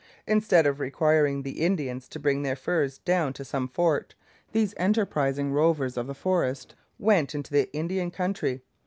Instead 0.25 0.65
of 0.65 0.79
requiring 0.79 1.43
the 1.43 1.61
Indians 1.61 2.07
to 2.07 2.19
bring 2.19 2.41
their 2.41 2.55
furs 2.55 2.97
down 2.97 3.33
to 3.33 3.45
some 3.45 3.67
fort, 3.67 4.15
these 4.51 4.73
enterprising 4.77 5.51
rovers 5.53 5.95
of 5.95 6.07
the 6.07 6.15
forest 6.15 6.73
went 6.97 7.35
into 7.35 7.53
the 7.53 7.71
Indian 7.71 8.09
country. 8.09 8.61